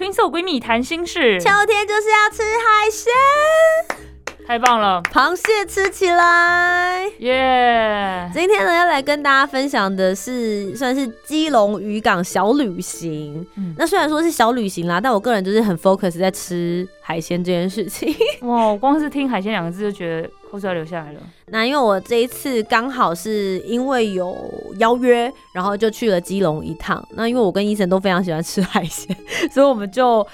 [0.00, 3.12] 听受闺蜜谈心事，秋天就是要吃海鲜，
[4.46, 5.02] 太棒了！
[5.12, 8.30] 螃蟹吃起来，耶！
[8.32, 13.46] 今天呢，要来跟大家分享的是算是基隆渔港小旅行。
[13.58, 18.16] 嗯，那虽然说是小旅行啦，但我个人就是很 focus 在吃海鲜这件事情。
[18.40, 20.30] 哇，我光是听海鲜两个字就觉得。
[20.50, 21.20] 口水要留下来了。
[21.46, 24.36] 那因为我这一次刚好是因为有
[24.78, 27.06] 邀约，然后就去了基隆一趟。
[27.12, 29.16] 那因为我跟医生都非常喜欢吃海鲜，
[29.52, 30.26] 所以我们就。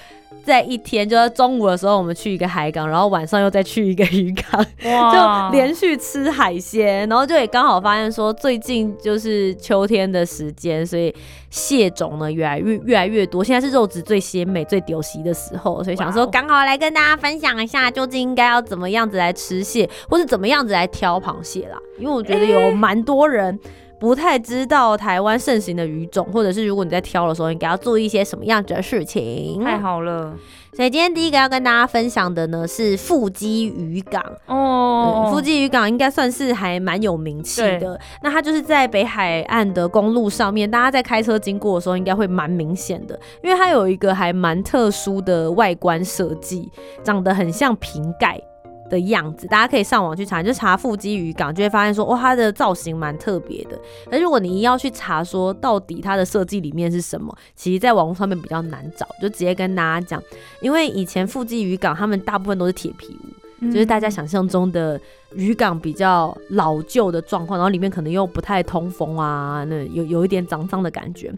[0.43, 11.13] 在一天，就在中午的时候，我们去一个海港，然后晚上又再去一个渔港，就连续吃海鲜，然后就也刚好发现说，最近就是秋天的时间，所以
[11.49, 13.43] 蟹种呢越来越越来越多。
[13.43, 21.77] 现在是肉质最鲜美、最丢席的时候，所以想说刚好来跟大家分享一下，究竟应该要怎么样子来吃蟹，或是怎么样子来挑螃蟹啦。
[21.97, 23.59] 因为我觉得有蛮多人。
[23.99, 29.63] 不太知道台湾盛行的鱼种，或者是如果你在挑的时候，应该要做一些什么样子的事情。
[29.63, 30.35] 太好了，
[30.73, 35.31] 所以今天第一个要跟大家分享的呢是富基渔港哦。
[35.31, 37.99] 富基渔港应该算是还蛮有名气的。
[38.21, 46.71] 那它就是在北海岸的公路上面，大家在开车经过的时候应该会蛮明显的，因为它有一个还蛮特殊的外观设计，
[47.03, 48.39] 长得很像瓶盖。
[48.89, 53.79] 的样子，大家可以上网去查，就查腹肌渔港，就会发现说，哇，它的造型蛮特别的。
[54.11, 60.21] 而如果你一要去查说到底它的设计里面是什么，其实在网络上面比较难找，就直接跟大家讲，
[60.61, 63.17] 因为以前腹肌渔港他们大部分都是铁皮
[63.61, 64.99] 屋，就是大家想象中的
[65.35, 71.33] 渔港比较老旧的状况，然后里面可能又不太通风啊，那有有一点脏脏的感觉。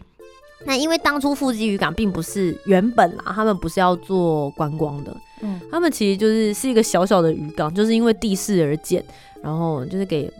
[0.64, 9.04] 那因为当初富基渔港并不是原本啦，他们不是要做观光的，嗯，他们其实就是是一个小小的渔港，就是因为地势而建，
[9.42, 10.32] 然后就是给。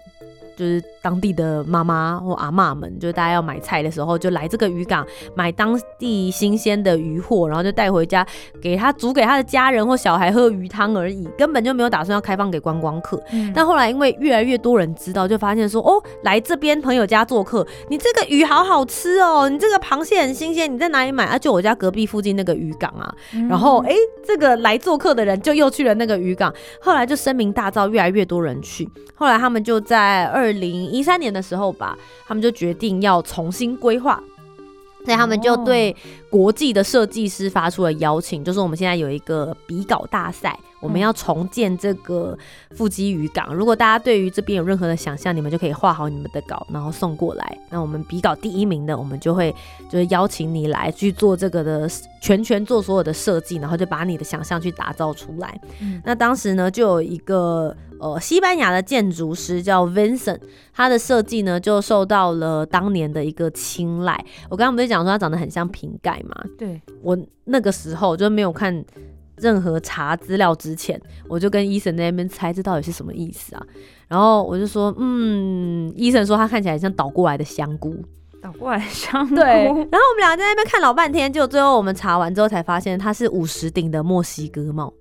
[0.61, 8.27] 就是当地的妈妈或阿妈们，就是大家要买菜的时候，就来这个渔港买当地新鲜的鱼货，然后就带回家
[8.61, 13.19] 给他煮给他的家人或小孩喝鱼汤而已，根本就没有打算要开放给观光客。
[13.55, 21.39] 但后来因为越来越多人知道，就发现说哦，来这边朋友家做客，你这个鱼好好吃哦，你这个螃蟹很新鲜，你在哪里买啊？
[21.39, 23.15] 就我家隔壁附近那个渔港啊。
[23.49, 23.95] 然后哎，
[24.27, 28.87] 这个来做客的人就又去了那个渔港，后来就声名大噪，越来越多人去。
[29.15, 30.41] 后来他们就在二。
[30.51, 34.21] 二零一三年的时候吧，他们就决定要重新规划，
[35.05, 35.95] 所以他们就对
[36.29, 40.59] 国际的设计师发出了邀请，就是我们现在有一个比稿大赛。
[40.81, 42.37] 我们要重建这个
[42.73, 43.55] 腹肌渔港。
[43.55, 47.59] 如果大家对于这边有任何的想象，你们就可以画好你们的稿，然后送过来。
[47.69, 49.55] 那我们比稿第一名的，我们就会
[49.91, 51.89] 就是邀请你来去做这个的
[52.21, 55.61] 全权做所有的设计，然后就把你的想象去打造出来。
[56.05, 60.41] 那当时呢，就有一个呃西班牙的建筑师叫 Vincent，
[60.73, 64.25] 他的设计呢就受到了当年的一个青睐。
[64.49, 66.43] 我刚刚不是讲说他长得很像瓶盖嘛？
[66.59, 68.85] 对我那个时候就没有看。
[69.41, 73.63] 任何查资料之前，我就跟医生那边猜这到底是什么意思啊？
[74.09, 77.95] 然后我就说，嗯，医生说他看起来像倒过来的香菇，
[78.43, 79.35] 倒过来香菇。
[79.35, 79.45] 对。
[79.45, 84.93] 然后我们俩在那边看老半天，就最后我们查完之后才发现，它是五十顶的墨西哥帽。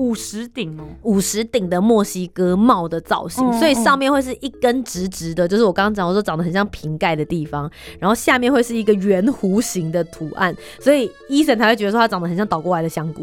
[0.00, 13.22] 五十顶哦，五十顶的墨西哥帽的造型，所以上面会是一根直直的，就是我刚刚讲我说长得很像瓶盖的地方，然后下面会是一个圆弧形的图案，所以伊森才会觉得说它长得很像倒过来的香菇。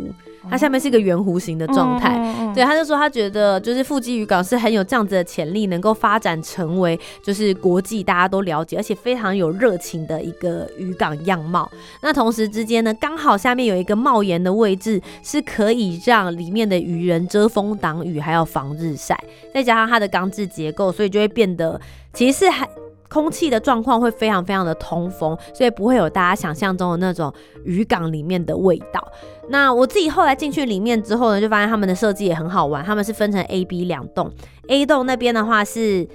[0.49, 2.17] 它下面是一个圆弧形的状态，
[2.53, 11.69] 对，他就说他觉得就是腹肌渔港是很有这样子的潜力，能够发展成为就是国际大家都了解，而且非常有热情的一个渔港样貌。
[12.01, 19.17] 那同时之间呢，刚好下面有一个帽檐的位置，是可以让里面的渔人遮风挡雨，还要防日晒，
[19.53, 21.79] 再加上它的钢制结构，所以就会变得
[22.13, 22.67] 其实是还。
[23.09, 27.33] 空气的状况会非常非常的通风，所以不会有大家想象中的那种
[27.63, 29.05] 渔港里面的味道。
[29.49, 32.83] 那我自己后来进去里面之后呢，就发现他们的设计也很好玩。
[32.83, 34.29] 他们是分成 A、B 两栋
[34.67, 36.05] ，A 栋那边的话是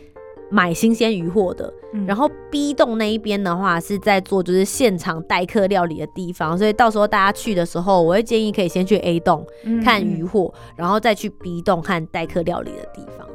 [0.51, 1.73] 买新鲜鱼货的，
[2.07, 6.59] 然后 B 栋那一边的话是在做就是现场待客料理的地方。
[6.59, 9.47] 所以到时候大家去的时候，我会建议可以先去 A 栋
[9.83, 13.27] 看鱼货，然后再去 B 栋看待客料理的地方，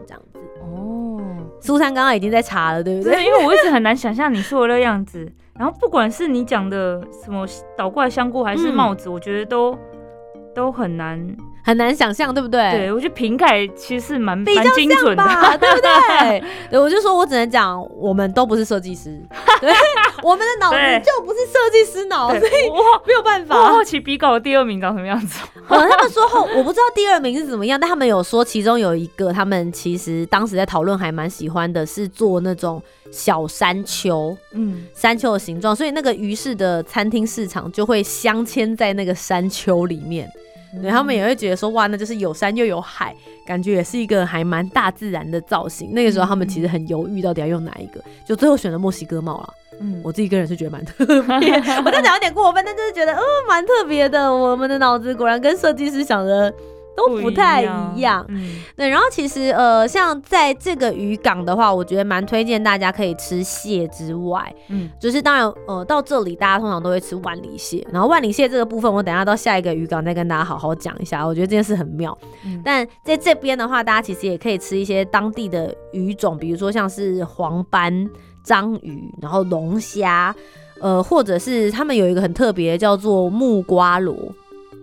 [1.59, 3.13] 苏珊刚刚已经在查了，对不对？
[3.13, 5.30] 对因为我一直很难想象你说的那样子。
[5.57, 7.45] 然后不管是你讲的什么
[7.75, 9.75] 倒过来香菇，还是帽子，我觉得都
[10.54, 11.19] 都很难
[11.63, 12.71] 很难想象，对不对？
[12.71, 15.24] 对，我觉得瓶盖其实是蛮比较精准的，
[15.59, 16.44] 对不对？
[16.69, 19.19] 对，我就说我只能讲，我们都不是设计师，
[19.59, 19.71] 对，
[20.24, 22.51] 我们的脑子就不是设计师脑，所以
[23.06, 23.56] 没有办法。
[23.57, 25.39] 我好奇比稿第二名长什么样子。
[25.68, 32.81] 他们说后，我不知道第二名是怎么样，但他们有说其中有一个，他们其实当时在讨论还蛮喜欢的，是做那种
[33.12, 40.30] 小山丘，嗯，山丘的形状，所以那个鱼市的餐厅市场就会镶嵌在那个山丘里面。
[40.81, 43.15] 对他们也会觉得说哇，那就是有山又有海，
[43.45, 45.91] 感觉也是一个还蛮大自然的造型。
[45.93, 49.53] 那个时候他们其实很犹豫，到底要用哪一个，就最后选了墨西哥帽了。
[49.79, 51.05] 嗯，我自己个人是觉得蛮特
[51.39, 51.53] 别，
[51.85, 54.33] 我在讲有点过分，但就是觉得嗯蛮特别的。
[54.33, 56.53] 我们的脑子果然跟设计师想的。
[56.97, 58.25] 都不太一样，
[58.75, 58.89] 对。
[58.89, 67.85] 然后其实呃，像在这个渔港的话，我觉得蛮推荐大家可以吃蟹之外，嗯，就是当然呃，到这里大家通常都会吃万里蟹。
[67.94, 71.23] 然后万里蟹这个部分，我等下到下一个渔港再跟大家好好讲一下。
[71.23, 72.17] 我觉得这件事很妙。
[72.65, 78.09] 但在这边的话，大家其实也可以吃一些当地的鱼种，比如说像是黄斑
[78.44, 80.35] 章鱼，然后龙虾，
[80.81, 84.15] 呃，或者是他们有一个很特别叫做木瓜螺。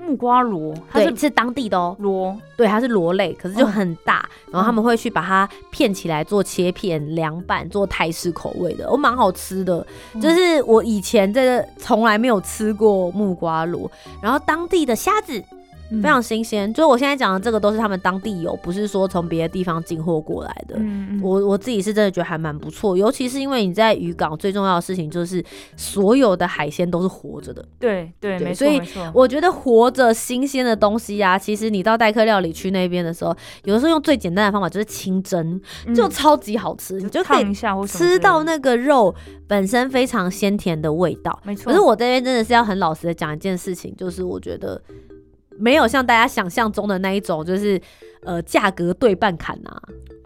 [0.06, 9.86] 木瓜螺，它，是是当地的哦，螺，对，它是螺类，可是就很大，然后他们会去把它片起来做切片凉拌，做泰式口味的，我蛮好吃的，
[10.20, 13.90] 就是我以前这从来没有吃过木瓜螺，
[14.22, 15.42] 然后当地的虾子。
[15.90, 20.76] 非常新鲜，就是我现在讲的这个都是他们当地有，不是说从别的地方进货过来的。
[20.78, 25.44] 嗯我我自己是真的觉得还蛮不错，尤其是因为你在渔港最重要的事情就是
[25.76, 27.64] 所有的海鲜都是活着的。
[27.78, 28.80] 对对，没错所以
[29.12, 33.34] 我觉得活着新鲜的东西啊，其实你到代客料理区那边的时候，
[33.64, 35.60] 有的时候用最简单的方法就是清蒸，
[35.94, 37.54] 就超级好吃，你就可以
[37.86, 39.14] 吃到那个肉
[39.46, 41.38] 本身非常鲜甜的味道。
[41.44, 41.70] 没错。
[41.70, 44.80] 可是我这边真的是要很老实的讲一件事情，就是我觉得。
[45.58, 47.80] 没有像大家想象中的那一种，就是
[48.24, 49.80] 呃价格对半砍啊，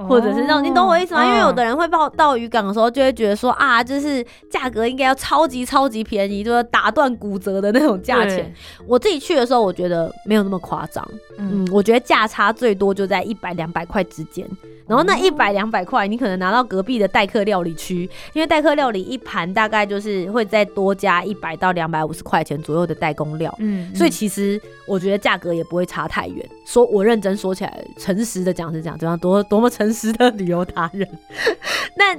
[0.08, 1.25] 或者是那种，你懂我意思吗？
[1.25, 8.52] 因为有的人会报到渔港的时候，就会觉得说啊，就是价格应该要超级超级便宜，就是打断骨折的那种价钱。
[8.86, 11.06] 我自己去的时候，我觉得没有那么夸张，
[11.38, 14.48] 嗯，我觉得价差最多就在一百两百块之间。
[14.88, 26.49] 然后那一百两百块，你可能拿到隔壁的代客料理区，因为代客料理一盘大概就是会再多加一百到两百五十块钱左右的代工料，嗯，所以其实我觉得价格也不会差太远。
[26.64, 31.06] 说我认真说起来，诚实的讲是这样，这样多多么诚实的旅游达人，
[31.94, 32.17] 那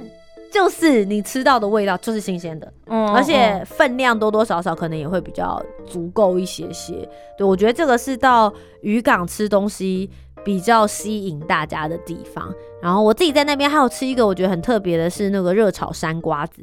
[0.52, 7.08] 就是你吃到的味道就是新鲜的，嗯，而且分量多多少少可能也会比较足够一些些。
[7.36, 8.52] 对我觉得这个是到
[8.82, 10.08] 渔港吃东西。
[10.44, 12.52] 比较吸引大家的地方，
[12.82, 16.62] 然后我自己在那边还有吃一个我觉得很特别的是那个热炒山瓜子。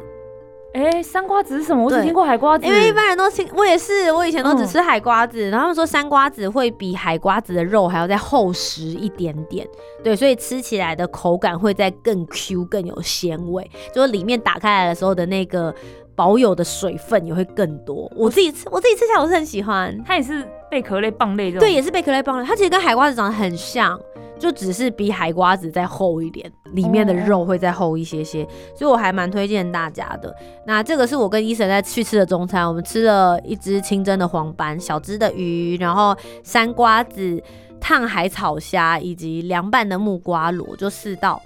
[0.73, 1.85] 哎，山瓜子是什么？
[1.85, 5.49] 我只听过海瓜子，因为一般人都听，我也是，我以前都只吃海瓜子。
[5.49, 9.67] 然后他们说山瓜子会比海瓜子的肉还要再厚实一点点，
[10.03, 15.73] 对，所以吃起来的口感会再更 Q 更有鲜味，就是里面打开来的时候的那个
[16.17, 18.11] 保有的水分也会更多。
[18.13, 20.45] 我自己吃，我自己吃起来我是很喜欢，它也是。
[20.69, 22.45] 贝壳类、蚌类这种，对，也是贝壳类、蚌类。
[22.45, 23.97] 它其实跟海瓜子长得很像，
[24.37, 28.45] 就只是比海瓜子再厚一点，里面的肉会再厚一些些。
[28.75, 30.35] 所以我还蛮推荐大家的。
[30.65, 37.41] 那这个是我跟医生在去吃的中餐，我们吃了一只清蒸的黄斑、小只的鱼，然后山瓜子、
[37.79, 41.41] 烫海草虾以及凉拌的木瓜螺，就四道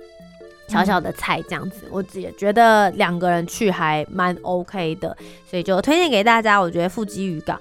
[0.72, 1.88] 小小的菜这样子。
[1.92, 5.16] 我也觉得两个人去还蛮 OK 的，
[5.50, 6.60] 所以就推荐给大家。
[6.60, 7.60] 我觉得腹肌渔港。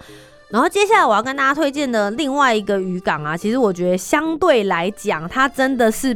[0.48, 6.12] 然后接下来我要跟大家推荐的另外一个渔港啊，其实我觉得相对来讲，它真的是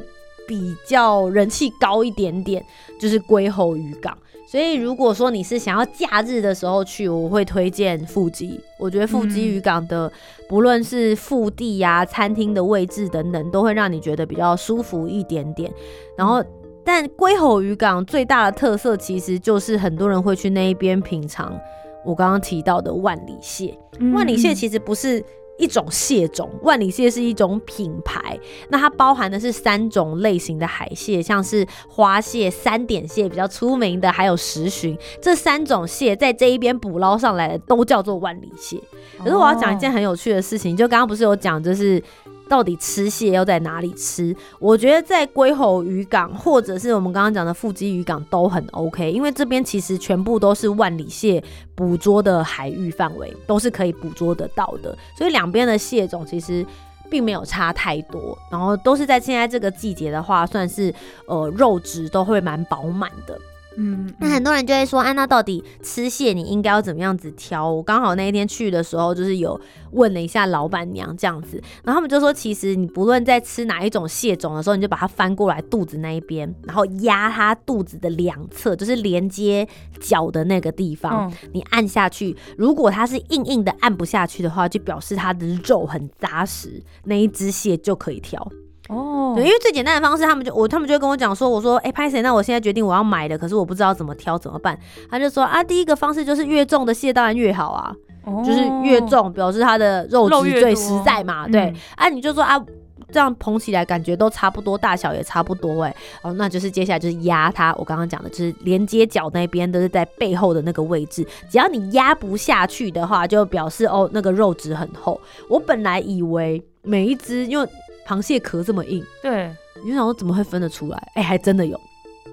[0.46, 2.64] 比较人气高一点点，
[3.00, 4.16] 就是龟吼渔港。
[4.46, 8.60] 所以如果说你是想要假日的时候去，我会推荐腹肌。
[8.78, 10.12] 我觉得腹肌渔港的
[10.48, 15.72] 不论是腹地呀、餐厅的位置等等，都会让你觉得比较舒服一点点。
[16.16, 16.44] 然后，
[16.84, 21.58] 但龟吼渔港最大的特色其实就是很多人会去那一边品尝。
[22.04, 23.74] 我刚刚提到的万里蟹，
[24.12, 25.24] 万里蟹其实不是
[25.58, 28.38] 一种蟹种，万里蟹是一种品牌。
[28.68, 34.98] 那它包含的是三种类型的海蟹，像是花蟹、三点蟹比较出名的，还有石鲟。
[35.22, 38.78] 这三种蟹在这一边捕捞上来的都叫做万里蟹。
[39.22, 42.02] 可是我要讲一件很有趣的事情，就刚刚不是有讲，就是。
[42.48, 44.34] 到底吃蟹要在哪里吃？
[44.58, 51.42] 我觉得在龟吼渔港，或者是我们刚刚讲的腹基渔港都很 OK，因为这边其实全部都是万里蟹
[51.74, 56.64] 捕捉的海域范围，都是可以捕捉得到的，所以两边的蟹种其实
[57.10, 60.94] 并没有差太多，然后都是在现在这个季节的话，算是
[61.26, 63.38] 呃肉质都会蛮饱满的。
[63.76, 67.68] 嗯，那很多人就会说，啊，那到底吃蟹你应该要怎么样子挑？
[67.70, 79.66] 我刚好那一天去的时候，就是有问了一下老板娘这样子，然后他们就说，其实你不论在吃哪一种蟹种的时候，你就把它翻过来肚子那一边，然后压它肚子的两侧，就是连接
[80.00, 88.48] 脚的那个地方，你按下去，如果它是硬硬的按不下去的话，就表示它的肉很扎实，那一只蟹就可以挑。
[88.90, 92.20] 哦，对，因为最简单的方式，他们就我他们就会跟我讲说，我说，哎，拍谁？
[92.20, 94.78] 那我现在决定我要买的，可是我不知道怎么挑，怎么办？
[95.10, 97.96] 他就说啊，第一个方式就是越重的蟹当然越好啊，
[98.44, 101.72] 就是越重表示它的肉质最实在嘛，对。
[101.96, 102.62] 啊，你就说啊，
[103.10, 107.74] 这样捧起来感觉都差不多，大小也差不多，哎，哦，那就是接下来就是压它。
[107.78, 115.18] 我刚刚讲的就是连接脚那边都是在背后的那个位置，只要你压不下去的话，就表示哦那个肉质很厚。
[115.48, 117.66] 我本来以为每一只因为。
[118.06, 121.12] 螃蟹壳这么硬，对，你就想说怎么会分得出来？
[121.14, 121.80] 哎，还真的有。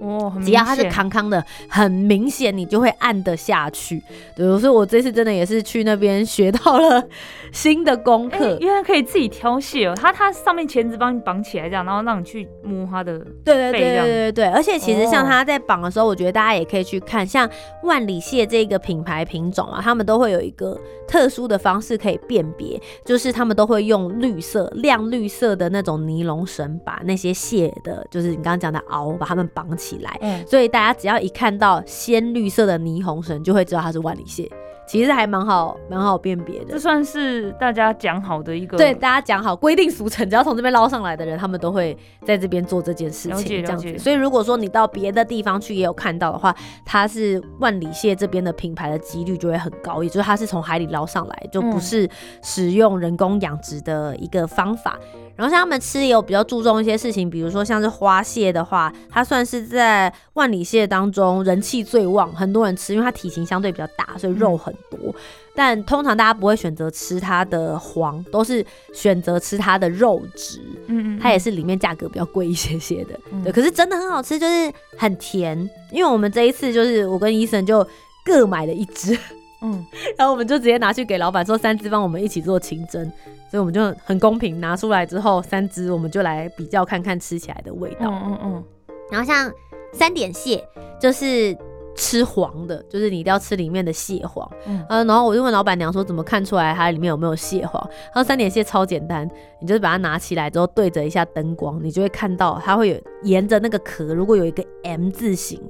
[0.01, 4.01] 哦，只要它是康康的，很明显你就会按得下去。
[4.35, 7.03] 对，所以我这次真的也是去那边学到了
[7.51, 9.93] 新的功课，因为可以自己挑蟹哦。
[9.95, 14.45] 它它上面钳子帮你绑起来这样，然后让你去摸它的对对对对对对。
[14.45, 17.47] 而且其实像它在绑的时候，我觉得大家也可以去看，像
[17.83, 20.75] 万里蟹这个品牌品种啊，他们都会有一个
[21.07, 29.90] 特殊的方式可以辨别，就是他们都会用绿色亮绿色的那种尼龙绳把那些蟹的，就是你刚刚讲的螯，把它们绑起。
[29.91, 34.49] 起来，所以大家只要一看到鲜绿色的霓虹绳，就会知道它是万里蟹。
[34.87, 36.71] 其实还蛮好，蛮好辨别的。
[36.71, 43.97] 这算是大家讲好的一个，对大家讲好规定俗成，只要从这边捞上来的人，他们都会在这边做这件事情，这样子。
[43.97, 52.09] 所以如果说你到别的地方去也有看到的话，它是万里蟹这边的品牌的几率就会很高，也就是它是从海里捞上来，就不是
[52.43, 54.99] 使用人工养殖的一个方法。
[55.35, 65.13] 然后像他们吃也有比较注重一些事情，比如说像是花蟹的话，它算是在万里蟹当中人气最旺，很多人吃，因为它体型相对比较大，所以肉很多。
[65.53, 70.61] 但通常大家不会选择吃它的黄，都是选择吃它的肉质。
[70.87, 73.19] 嗯嗯，它也是里面价格比较贵一些些的。
[73.43, 75.57] 对，可是真的很好吃，就是很甜。
[75.91, 77.85] 因为我们这一次就是我跟医生就
[78.23, 79.17] 各买了一只。
[79.61, 79.85] 嗯，
[80.17, 83.03] 然后我们就直接拿去给老板说三只帮我们一起做清蒸，
[83.49, 88.09] 所以我们就很公平拿出来之后三只我们就来比较看看吃起来的味道。
[88.09, 88.63] 嗯嗯嗯。
[89.11, 89.51] 然后像
[89.93, 90.63] 三点蟹
[90.99, 91.55] 就是
[91.95, 94.49] 吃黄的，就是你一定要吃里面的蟹黄。
[94.65, 94.83] 嗯。
[94.87, 97.85] 然后我就问老板娘说怎么看出来它里面有没有蟹黄？
[98.05, 105.61] 然后三点蟹超简单，你就是把它拿起来之后对着一下灯光，你就会看到它会有沿着那个壳，如果有一个 M 字形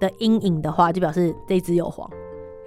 [0.00, 2.10] 的阴影的话，就表示这只有黄。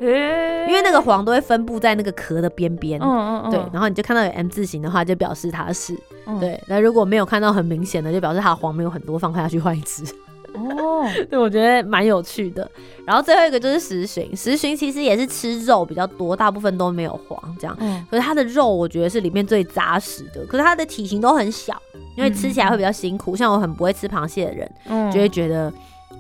[0.02, 5.94] 因为那个黄都会分布在那个壳的边边，嗯嗯嗯，对，然后你就看到有 M 字形的话，就表示它是，
[6.40, 10.04] 对，那如果没有看到很明显的，就表示它黄没有很多，放快下去换一只。
[10.56, 12.70] 哦，对，我觉得蛮有趣的。
[13.06, 17.78] 然后最后一个就是石鲟，石鲟其实也是吃肉比较多，大部分都没有黄这样，
[18.10, 21.80] 可是它的肉我觉得是里面最扎实的，可是它的体型都很小，
[22.16, 23.36] 因为吃起来会比较辛苦。
[23.36, 25.72] 像我很不会吃螃蟹的人，就会觉得。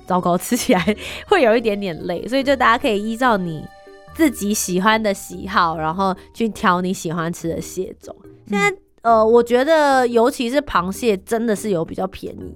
[0.09, 0.97] 糟糕，吃起来
[1.27, 3.63] 会有一点点累，所以就大家可以依照你
[4.15, 8.15] 自己喜欢的喜好，然后去挑你喜欢吃的蟹种。
[8.47, 12.53] 现在呃，我觉得尤其是螃蟹真的是有比较便宜。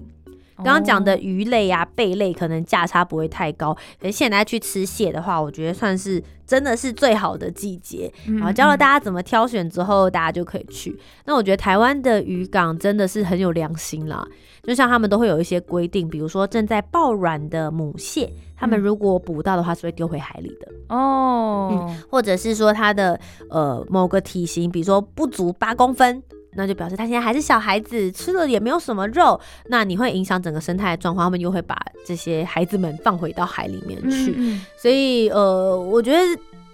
[0.57, 8.11] 刚刚讲的鱼类啊、贝类可能价差不会太高，可是现在去吃蟹的话，我觉得算是真的是最好的季节。
[8.25, 10.97] 然后教了大家怎么挑选之后，大家就可以去。
[11.25, 14.25] 那我觉得台湾的渔港真的是很有良心啦。
[14.63, 23.19] 就像他们都会有一些规定，比如说正在抱卵的母蟹，他们如果捕到的话是会丢回海里的哦，嗯，或者是说它的
[23.49, 26.23] 呃某个体型，比如说不足八公分，
[26.55, 34.57] 那就表示他现在还是小孩子，吃了也没有什么肉，那你会影响整个生态的状况，他们又会把这些孩子们放回到海里面去。
[34.77, 36.19] 所以呃，我觉得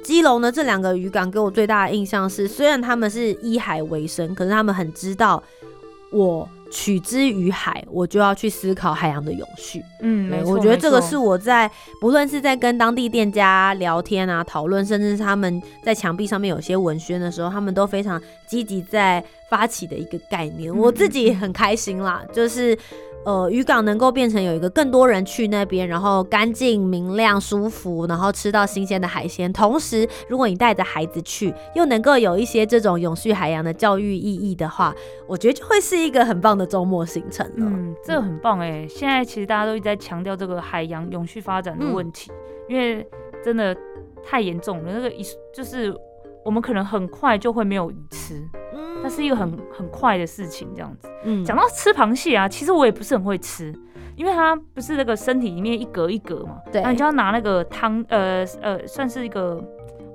[0.03, 5.43] 基隆的这两个渔港给我最大的印象是，虽然他们是依海为生，可是他们很知道
[6.11, 6.47] 我。
[6.71, 9.83] 取之于海，我就要去思考海洋的永续。
[10.01, 20.75] 嗯，我觉得这个是我在不论是在跟当地店家聊天啊、讨论，甚至是他们在墙壁上面有些文宣的时候，他们都非常积极在发起的一个概念。
[20.75, 22.77] 我自己很开心啦，就是。
[23.25, 29.51] 呃，渔港能够变成有一个更多人去那边，然后干净、明亮、舒服，然后吃到新鲜的海鲜。
[29.51, 34.95] 同时，如果你带着孩子去，又能够有一些这种永续海洋的教育意义的话，
[35.27, 37.53] 我觉得就会是一个很棒的周末行程了。
[37.57, 38.87] 嗯，这个很棒哎！
[38.87, 42.31] 现在其实大家都一直在强调这个海洋永续发展的问题，
[42.67, 43.05] 因为
[43.43, 43.75] 真的
[44.23, 44.93] 太严重了。
[44.93, 45.23] 那个一
[45.53, 45.93] 就是
[46.43, 48.41] 我们可能很快就会没有鱼吃。
[49.09, 51.09] 它是一个很很快的事情，这样子。
[51.23, 53.73] 嗯，讲到吃螃蟹啊，其实我也不是很会吃，
[54.15, 59.59] 因为它不是那个身体里面一格一格嘛，对，那你就要拿那个汤，呃呃，算是一个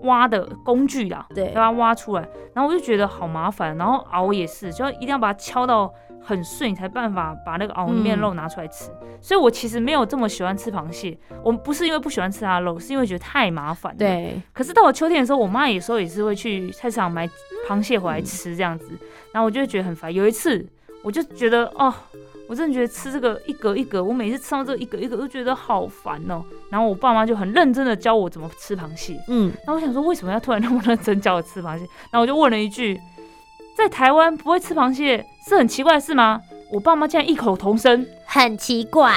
[0.03, 5.93] 挖的工具啦，对，把它挖出来，然后我就觉得好麻烦，然后熬也是，就要一定要把它敲到。
[6.25, 8.91] 很碎，你才办法把那个熬面肉拿出来吃。
[9.21, 11.17] 所以我其实没有这么喜欢吃螃蟹。
[11.43, 13.95] 我不是因为不喜欢吃它的肉，是因为觉得太麻烦。
[13.97, 14.41] 对。
[14.53, 17.29] 可是到了秋天的时候，我妈有时候也是会去菜市场买
[17.69, 18.89] 螃蟹回来吃这样子，
[19.33, 20.13] 然后我就会觉得很烦。
[20.13, 20.67] 有一次，
[21.03, 21.93] 我就觉得哦，
[22.49, 26.43] 我真的觉得吃这个一格一格，我每次吃到这个一格一格都觉得好烦哦。
[26.71, 29.19] 然后我爸妈就很认真的教我怎么吃螃蟹。
[29.29, 29.53] 嗯。
[29.67, 31.85] 那我想说，为什么要突然那么认真教我吃螃蟹？
[32.11, 32.99] 然后我就问了一句。
[33.77, 36.41] 在台湾不会吃螃蟹是很奇怪的事吗？
[36.71, 39.13] 我爸妈竟然异口同声，很奇怪。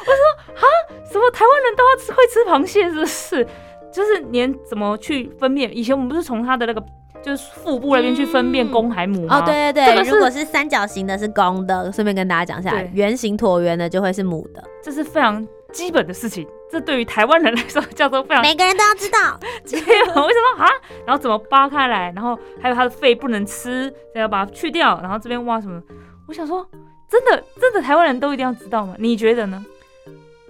[0.00, 0.22] 我说
[0.54, 0.64] 啊，
[1.10, 3.46] 什么台湾人都要吃会吃螃蟹，是不是？
[3.92, 5.76] 就是连怎么去分辨？
[5.76, 6.80] 以前我们不是从它的那个
[7.22, 9.38] 就是腹部那边去分辨公还母吗？
[9.38, 16.46] 哦，对对对，如果是三角形的是公的，顺便跟大家讲一下，圆形椭圆的就会是母的，这是非常基本的事情。
[16.70, 19.38] 这对于台湾人来说叫做非常，每个人都要知道。
[19.64, 20.68] 为什么啊？
[21.04, 22.12] 然后怎么扒开来？
[22.14, 25.00] 然后还有它的肺不能吃，要把它去掉。
[25.02, 25.82] 然后这边挖什么？
[26.28, 26.64] 我想说，
[27.08, 28.94] 真的真的台湾人都一定要知道吗？
[28.98, 29.64] 你觉得呢？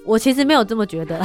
[0.04, 1.16] 我其实没有这么觉得。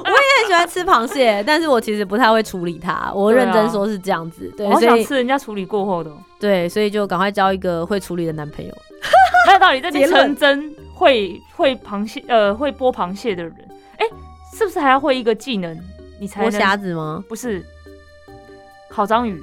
[0.00, 3.12] 我也很喜欢吃螃蟹，但是我其实不太会处理它。
[3.14, 4.50] 我认真说是这样子。
[4.56, 6.10] 对，我想吃人家处理过后的。
[6.38, 8.72] 对，所以就赶快交一个会处理的男朋友。
[9.46, 13.54] 那到底这里成真会会螃蟹呃会剥螃蟹的人？
[13.98, 14.06] 哎，
[14.52, 15.78] 是不是还要会一个技能，
[16.18, 17.22] 你才剥虾子吗？
[17.28, 17.64] 不是，
[18.90, 19.40] 烤章鱼。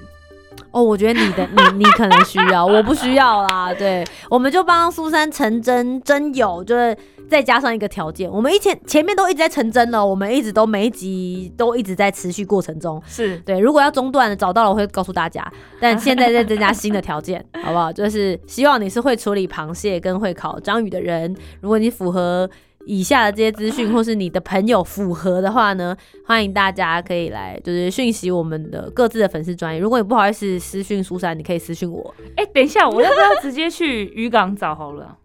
[0.71, 3.73] 哦，我觉得你的你你可能需要，我不需要啦。
[3.73, 6.97] 对，我们就帮苏珊成真真友，就是
[7.29, 13.01] 再加上一个条件，我们以前前面都一直在成真了，我们一直都每一集都一直在持续过程中。
[13.05, 15.45] 是对，如果要中断的，找到了我会告诉大家。
[15.79, 17.91] 但现在在增加新的条件， 好不好？
[17.91, 22.49] 就是希望你是会处理螃蟹跟会烤章鱼的人，如果你符合。
[22.87, 29.79] 以下的这些资讯，或是你的朋友符合的话呢，欢迎大家可以来，就是讯息我们的各自的粉丝专业。
[29.79, 32.13] 如果你不好意思私讯苏珊，你可以私讯我。
[32.35, 35.17] 哎，等一下，我要不要直接去渔港找好了？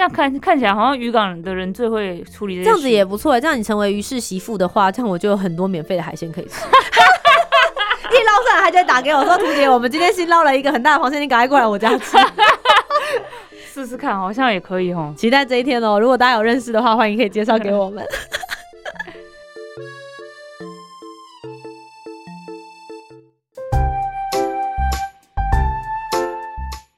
[0.00, 3.38] 这样看看起来好像渔港的人最会处理这样子也不错。
[3.38, 6.64] 这样你成为渔氏媳妇的话，这样我就有很多免费的海鲜可以吃。
[8.08, 12.16] 一捞上来，他就打给我说：“图姐，我们今天新捞了一个很大的螃蟹，你赶快过来我家吃。
[13.70, 15.12] ”试试看，好像也可以哦。
[15.18, 16.00] 期待这一天哦！
[16.00, 18.02] 如果大家有认识的话，欢迎可以介绍给我们。